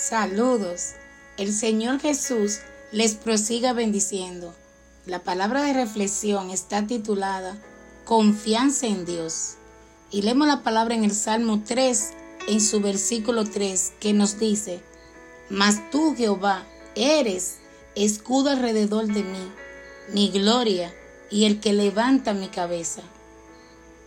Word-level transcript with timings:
Saludos. 0.00 0.92
El 1.36 1.52
Señor 1.52 2.00
Jesús 2.00 2.60
les 2.90 3.16
prosiga 3.16 3.74
bendiciendo. 3.74 4.54
La 5.04 5.22
palabra 5.22 5.60
de 5.60 5.74
reflexión 5.74 6.48
está 6.48 6.86
titulada 6.86 7.58
Confianza 8.06 8.86
en 8.86 9.04
Dios. 9.04 9.56
Y 10.10 10.22
leemos 10.22 10.48
la 10.48 10.62
palabra 10.62 10.94
en 10.94 11.04
el 11.04 11.12
Salmo 11.12 11.64
3, 11.66 12.12
en 12.48 12.62
su 12.62 12.80
versículo 12.80 13.44
3, 13.44 13.92
que 14.00 14.14
nos 14.14 14.40
dice, 14.40 14.80
Mas 15.50 15.90
tú, 15.90 16.14
Jehová, 16.16 16.64
eres 16.94 17.58
escudo 17.94 18.48
alrededor 18.48 19.06
de 19.06 19.22
mí, 19.22 19.52
mi 20.14 20.30
gloria 20.30 20.94
y 21.30 21.44
el 21.44 21.60
que 21.60 21.74
levanta 21.74 22.32
mi 22.32 22.48
cabeza. 22.48 23.02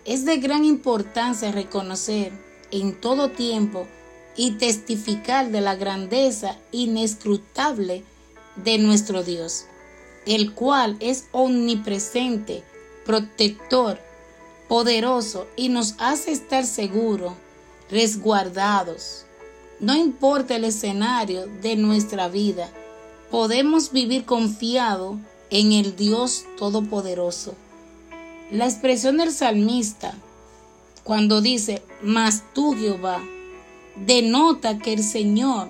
Es 0.06 0.26
de 0.26 0.38
gran 0.38 0.66
importancia 0.66 1.52
reconocer 1.52 2.32
en 2.72 3.00
todo 3.00 3.30
tiempo 3.30 3.88
y 4.36 4.52
testificar 4.52 5.52
de 5.52 5.62
la 5.62 5.76
grandeza 5.76 6.58
inescrutable 6.72 8.04
de 8.56 8.78
nuestro 8.78 9.24
Dios, 9.24 9.66
el 10.26 10.54
cual 10.54 10.98
es 11.00 11.26
omnipresente, 11.32 12.64
protector, 13.06 14.00
poderoso 14.68 15.48
y 15.56 15.70
nos 15.70 15.96
hace 16.00 16.32
estar 16.32 16.66
seguros, 16.66 17.34
resguardados. 17.90 19.26
No 19.80 19.96
importa 19.96 20.56
el 20.56 20.64
escenario 20.64 21.48
de 21.62 21.76
nuestra 21.76 22.28
vida, 22.30 22.70
podemos 23.30 23.92
vivir 23.92 24.26
confiado 24.26 25.20
en 25.50 25.74
el 25.74 25.96
Dios 25.96 26.46
Todopoderoso. 26.58 27.56
La 28.52 28.66
expresión 28.66 29.18
del 29.18 29.32
salmista, 29.32 30.16
cuando 31.04 31.42
dice, 31.42 31.82
mas 32.02 32.44
tú 32.54 32.76
Jehová, 32.76 33.22
denota 33.96 34.78
que 34.80 34.94
el 34.94 35.04
Señor 35.04 35.70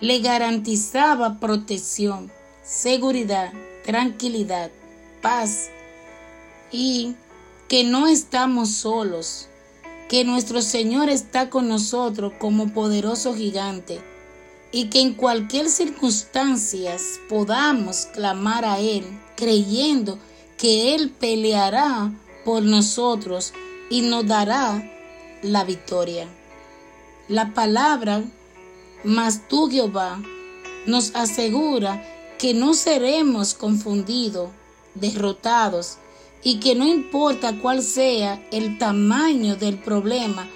le 0.00 0.20
garantizaba 0.20 1.38
protección, 1.38 2.30
seguridad, 2.62 3.52
tranquilidad, 3.84 4.70
paz 5.20 5.70
y 6.70 7.14
que 7.68 7.84
no 7.84 8.06
estamos 8.06 8.70
solos, 8.70 9.48
que 10.08 10.24
nuestro 10.24 10.62
Señor 10.62 11.08
está 11.08 11.50
con 11.50 11.68
nosotros 11.68 12.32
como 12.38 12.72
poderoso 12.72 13.34
gigante 13.34 14.00
y 14.72 14.90
que 14.90 15.00
en 15.00 15.14
cualquier 15.14 15.68
circunstancia 15.68 16.96
podamos 17.28 18.06
clamar 18.06 18.64
a 18.64 18.78
Él 18.78 19.04
creyendo 19.36 20.18
que 20.56 20.94
Él 20.94 21.10
peleará 21.10 22.12
por 22.44 22.62
nosotros 22.62 23.52
y 23.88 24.02
nos 24.02 24.26
dará 24.26 24.82
la 25.42 25.64
victoria. 25.64 26.28
La 27.28 27.52
palabra, 27.52 28.24
mas 29.04 29.48
tú 29.48 29.68
Jehová, 29.70 30.18
nos 30.86 31.14
asegura 31.14 32.02
que 32.38 32.54
no 32.54 32.72
seremos 32.72 33.52
confundidos, 33.52 34.48
derrotados, 34.94 35.98
y 36.42 36.60
que 36.60 36.74
no 36.74 36.86
importa 36.86 37.58
cuál 37.58 37.82
sea 37.82 38.42
el 38.50 38.78
tamaño 38.78 39.56
del 39.56 39.76
problema 39.78 40.48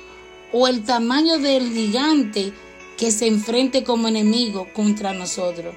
o 0.53 0.69
el 0.69 0.85
tamaño 0.85 1.39
del 1.39 1.73
gigante 1.73 2.53
que 2.97 3.11
se 3.11 3.27
enfrente 3.27 3.85
como 3.85 4.09
enemigo 4.09 4.69
contra 4.73 5.13
nosotros. 5.13 5.75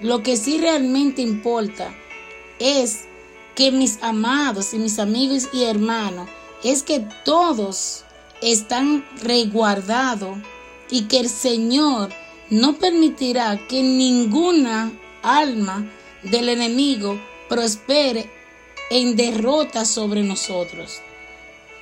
Lo 0.00 0.22
que 0.22 0.36
sí 0.36 0.58
realmente 0.58 1.20
importa 1.20 1.92
es 2.58 3.06
que 3.54 3.72
mis 3.72 4.02
amados 4.02 4.72
y 4.72 4.78
mis 4.78 4.98
amigos 4.98 5.48
y 5.52 5.64
hermanos, 5.64 6.28
es 6.62 6.82
que 6.82 7.06
todos 7.24 8.04
están 8.42 9.04
resguardados 9.22 10.38
y 10.90 11.02
que 11.02 11.20
el 11.20 11.28
Señor 11.28 12.10
no 12.50 12.74
permitirá 12.74 13.58
que 13.68 13.82
ninguna 13.82 14.92
alma 15.22 15.90
del 16.22 16.48
enemigo 16.48 17.20
prospere 17.48 18.30
en 18.90 19.16
derrota 19.16 19.84
sobre 19.84 20.22
nosotros. 20.22 21.00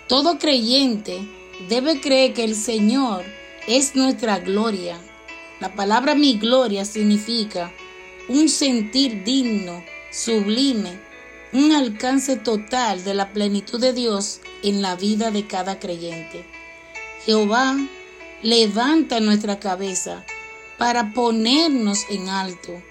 Todo 0.09 0.39
creyente 0.39 1.27
debe 1.69 2.01
creer 2.01 2.35
que 2.35 2.45
el 2.45 2.55
Señor 2.55 3.25
es 3.67 3.97
nuestra 3.97 4.39
gloria. 4.39 4.99
La 5.61 5.75
palabra 5.75 6.15
mi 6.15 6.39
gloria 6.39 6.85
significa 6.85 7.73
un 8.29 8.49
sentir 8.49 9.25
digno, 9.25 9.83
sublime, 10.11 11.08
un 11.53 11.73
alcance 11.73 12.37
total 12.37 13.05
de 13.05 13.15
la 13.15 13.33
plenitud 13.33 13.81
de 13.81 13.93
Dios 13.93 14.41
en 14.63 14.83
la 14.83 14.97
vida 14.97 15.31
de 15.31 15.47
cada 15.47 15.79
creyente. 15.79 16.45
Jehová 17.25 17.77
levanta 18.43 19.21
nuestra 19.21 19.59
cabeza 19.59 20.25
para 20.77 21.13
ponernos 21.13 22.05
en 22.11 22.29
alto, 22.29 22.83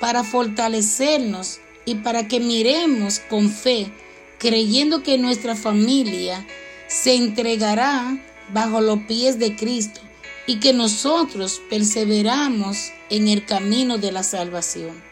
para 0.00 0.24
fortalecernos 0.24 1.60
y 1.84 1.96
para 1.96 2.28
que 2.28 2.40
miremos 2.40 3.20
con 3.20 3.50
fe, 3.50 3.92
creyendo 4.38 5.02
que 5.02 5.18
nuestra 5.18 5.54
familia 5.54 6.46
se 6.88 7.14
entregará 7.14 8.18
bajo 8.52 8.80
los 8.80 9.00
pies 9.00 9.38
de 9.38 9.54
Cristo 9.56 10.00
y 10.46 10.58
que 10.58 10.72
nosotros 10.72 11.60
perseveramos 11.70 12.90
en 13.08 13.28
el 13.28 13.44
camino 13.46 13.98
de 13.98 14.12
la 14.12 14.22
salvación. 14.22 15.09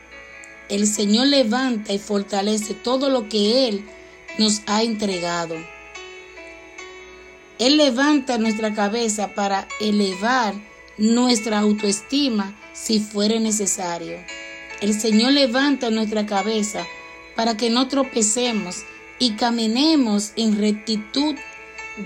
El 0.69 0.87
Señor 0.87 1.29
levanta 1.29 1.93
y 1.95 1.99
fortalece 1.99 2.75
todo 2.75 3.09
lo 3.09 3.29
que 3.29 3.69
Él 3.69 3.85
nos 4.39 4.61
ha 4.67 4.83
entregado. 4.83 5.57
Él 7.59 7.77
levanta 7.77 8.39
nuestra 8.39 8.75
cabeza 8.75 9.35
para 9.35 9.67
elevar 9.81 10.55
nuestra 10.99 11.61
autoestima 11.61 12.55
si 12.75 13.01
fuere 13.01 13.41
necesario. 13.41 14.19
El 14.81 14.93
Señor 14.93 15.33
levanta 15.33 15.91
nuestra 15.91 16.27
cabeza 16.27 16.87
para 17.35 17.57
que 17.57 17.71
no 17.71 17.89
tropecemos 17.89 18.85
y 19.19 19.33
caminemos 19.33 20.33
en 20.37 20.59
rectitud 20.59 21.35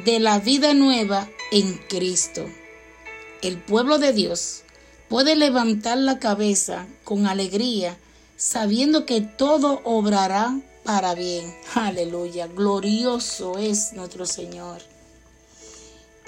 de 0.04 0.20
la 0.20 0.38
vida 0.38 0.72
nueva 0.72 1.28
en 1.50 1.78
Cristo. 1.88 2.48
El 3.42 3.58
pueblo 3.58 3.98
de 3.98 4.12
Dios 4.12 4.62
puede 5.08 5.36
levantar 5.36 5.98
la 5.98 6.18
cabeza 6.18 6.86
con 7.04 7.26
alegría 7.26 7.98
sabiendo 8.42 9.06
que 9.06 9.20
todo 9.20 9.80
obrará 9.84 10.60
para 10.82 11.14
bien. 11.14 11.54
Aleluya, 11.74 12.48
glorioso 12.48 13.56
es 13.56 13.92
nuestro 13.92 14.26
Señor. 14.26 14.82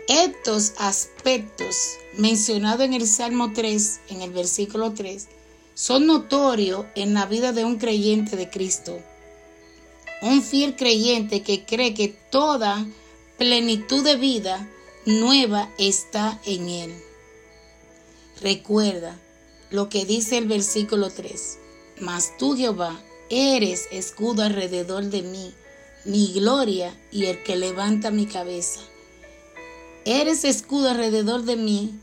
Estos 0.06 0.74
aspectos 0.78 1.74
mencionados 2.16 2.82
en 2.82 2.94
el 2.94 3.08
Salmo 3.08 3.52
3, 3.52 4.00
en 4.10 4.22
el 4.22 4.30
versículo 4.30 4.92
3, 4.92 5.26
son 5.74 6.06
notorios 6.06 6.86
en 6.94 7.14
la 7.14 7.26
vida 7.26 7.52
de 7.52 7.64
un 7.64 7.78
creyente 7.78 8.36
de 8.36 8.48
Cristo. 8.48 8.96
Un 10.22 10.40
fiel 10.40 10.76
creyente 10.76 11.42
que 11.42 11.64
cree 11.64 11.94
que 11.94 12.16
toda 12.30 12.86
plenitud 13.38 14.04
de 14.04 14.14
vida 14.14 14.70
nueva 15.04 15.68
está 15.78 16.40
en 16.46 16.68
él. 16.68 16.94
Recuerda 18.40 19.18
lo 19.70 19.88
que 19.88 20.04
dice 20.04 20.38
el 20.38 20.46
versículo 20.46 21.10
3. 21.10 21.58
Mas 22.00 22.36
tú, 22.38 22.56
Jehová, 22.56 23.00
eres 23.30 23.88
escudo 23.90 24.42
alrededor 24.42 25.04
de 25.04 25.22
mí, 25.22 25.54
mi 26.04 26.32
gloria 26.32 26.94
y 27.12 27.26
el 27.26 27.42
que 27.42 27.56
levanta 27.56 28.10
mi 28.10 28.26
cabeza. 28.26 28.80
Eres 30.04 30.44
escudo 30.44 30.90
alrededor 30.90 31.44
de 31.44 31.56
mí, 31.56 32.00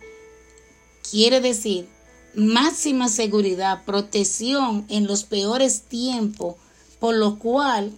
quiere 1.09 1.41
decir 1.41 1.87
máxima 2.33 3.09
seguridad, 3.09 3.83
protección 3.85 4.85
en 4.89 5.05
los 5.05 5.23
peores 5.23 5.83
tiempos, 5.83 6.55
por 6.99 7.15
lo 7.15 7.37
cual 7.37 7.91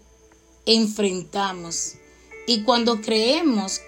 enfrentamos. 0.65 1.93
Y 2.47 2.63
cuando 2.63 3.01
creemos 3.01 3.81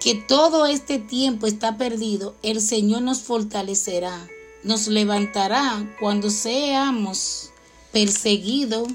que 0.00 0.14
todo 0.14 0.66
este 0.66 0.98
tiempo 0.98 1.46
está 1.46 1.76
perdido, 1.76 2.34
el 2.42 2.60
Señor 2.60 3.02
nos 3.02 3.20
fortalecerá 3.20 4.28
nos 4.64 4.86
levantará 4.86 5.84
cuando 5.98 6.30
seamos 6.30 7.50
perseguidos 7.92 8.88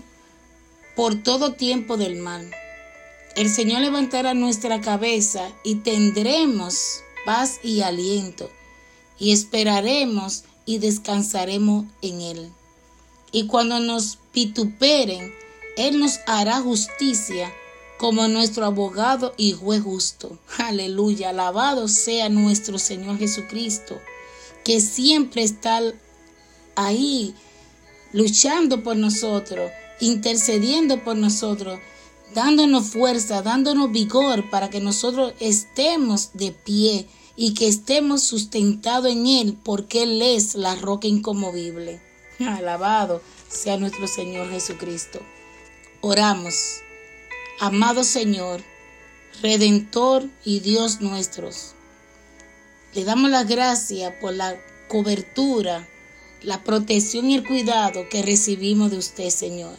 por 0.95 1.21
todo 1.21 1.53
tiempo 1.53 1.97
del 1.97 2.15
mal. 2.15 2.49
El 3.35 3.49
Señor 3.49 3.81
levantará 3.81 4.33
nuestra 4.33 4.81
cabeza 4.81 5.49
y 5.63 5.75
tendremos 5.75 7.01
paz 7.25 7.59
y 7.63 7.81
aliento 7.81 8.49
y 9.19 9.31
esperaremos 9.31 10.43
y 10.65 10.79
descansaremos 10.79 11.85
en 12.01 12.21
Él. 12.21 12.51
Y 13.31 13.47
cuando 13.47 13.79
nos 13.79 14.17
pituperen, 14.31 15.33
Él 15.75 15.99
nos 15.99 16.19
hará 16.25 16.61
justicia 16.61 17.53
como 17.97 18.27
nuestro 18.27 18.65
abogado 18.65 19.33
y 19.37 19.51
juez 19.51 19.83
justo. 19.83 20.39
Aleluya, 20.57 21.29
alabado 21.29 21.87
sea 21.87 22.29
nuestro 22.29 22.79
Señor 22.79 23.17
Jesucristo 23.19 23.99
que 24.67 24.81
siempre 24.81 25.43
está 25.43 25.79
ahí 26.75 27.33
luchando 28.11 28.83
por 28.83 28.97
nosotros, 28.97 29.71
intercediendo 30.01 31.05
por 31.05 31.15
nosotros, 31.15 31.79
dándonos 32.35 32.87
fuerza, 32.87 33.41
dándonos 33.41 33.89
vigor 33.93 34.49
para 34.49 34.69
que 34.69 34.81
nosotros 34.81 35.33
estemos 35.39 36.31
de 36.33 36.51
pie 36.51 37.07
y 37.37 37.53
que 37.53 37.69
estemos 37.69 38.23
sustentados 38.23 39.09
en 39.09 39.25
Él 39.25 39.57
porque 39.63 40.03
Él 40.03 40.21
es 40.21 40.55
la 40.55 40.75
roca 40.75 41.07
incomovible. 41.07 42.01
Alabado 42.41 43.21
sea 43.47 43.77
nuestro 43.77 44.05
Señor 44.05 44.49
Jesucristo. 44.49 45.21
Oramos. 46.01 46.81
Amado 47.61 48.03
Señor, 48.03 48.61
Redentor 49.41 50.25
y 50.43 50.59
Dios 50.59 50.99
nuestros, 50.99 51.73
le 52.97 53.05
damos 53.05 53.29
la 53.29 53.43
gracia 53.43 54.19
por 54.19 54.33
la 54.33 54.59
cobertura, 54.87 55.87
la 56.41 56.63
protección 56.63 57.29
y 57.29 57.35
el 57.35 57.47
cuidado 57.47 58.09
que 58.09 58.23
recibimos 58.23 58.89
de 58.89 58.97
usted, 58.97 59.29
Señor. 59.29 59.77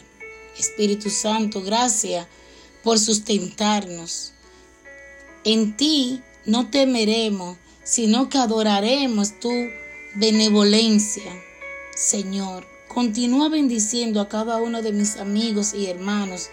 Espíritu 0.57 1.09
Santo, 1.09 1.61
gracias 1.61 2.25
por 2.81 2.97
sustentarnos. 2.97 4.31
En 5.43 5.75
ti 5.75 6.21
no 6.45 6.69
temeremos, 6.69 7.57
sino 7.83 8.29
que 8.29 8.37
adoraremos 8.37 9.37
tu 9.41 9.51
benevolencia. 10.15 11.29
Señor, 11.97 12.65
continúa 12.87 13.49
bendiciendo 13.49 14.21
a 14.21 14.29
cada 14.29 14.61
uno 14.61 14.81
de 14.81 14.93
mis 14.93 15.17
amigos 15.17 15.73
y 15.73 15.87
hermanos 15.87 16.49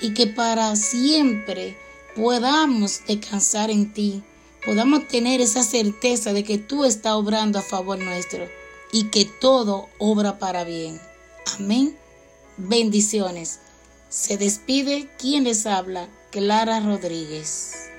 y 0.00 0.14
que 0.14 0.28
para 0.28 0.76
siempre 0.76 1.76
podamos 2.14 3.00
descansar 3.08 3.72
en 3.72 3.92
ti, 3.92 4.22
podamos 4.66 5.06
tener 5.06 5.40
esa 5.40 5.62
certeza 5.62 6.32
de 6.32 6.42
que 6.42 6.58
tú 6.58 6.84
estás 6.84 7.12
obrando 7.12 7.60
a 7.60 7.62
favor 7.62 7.98
nuestro 7.98 8.46
y 8.92 9.04
que 9.04 9.24
todo 9.24 9.88
obra 9.98 10.38
para 10.38 10.64
bien. 10.64 11.00
Amén. 11.56 11.96
Bendiciones. 12.56 13.60
Se 14.08 14.36
despide 14.36 15.08
quien 15.18 15.44
les 15.44 15.66
habla, 15.66 16.08
Clara 16.30 16.80
Rodríguez. 16.80 17.90